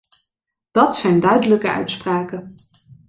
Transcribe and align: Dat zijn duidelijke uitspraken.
Dat 0.71 0.97
zijn 0.97 1.19
duidelijke 1.19 1.69
uitspraken. 1.71 2.55